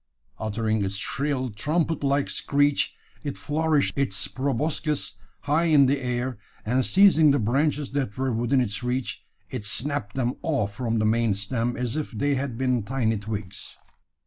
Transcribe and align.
Uttering 0.39 0.83
its 0.83 0.95
shrill, 0.95 1.51
trumpet 1.51 2.03
like 2.03 2.27
screech, 2.27 2.95
it 3.23 3.37
flourished 3.37 3.95
its 3.95 4.27
proboscis 4.27 5.13
high 5.41 5.65
in 5.65 5.85
the 5.85 6.01
air; 6.03 6.39
and 6.65 6.83
seizing 6.83 7.29
the 7.29 7.37
branches 7.37 7.91
that 7.91 8.17
were 8.17 8.33
within 8.33 8.61
its 8.61 8.81
reach, 8.81 9.23
it 9.51 9.63
snapped 9.63 10.15
them 10.15 10.33
off 10.41 10.73
from 10.73 10.97
the 10.97 11.05
main 11.05 11.35
stem 11.35 11.77
as 11.77 11.95
if 11.95 12.09
they 12.13 12.33
had 12.33 12.57
been 12.57 12.81
tiny 12.81 13.17
twigs. 13.17 13.75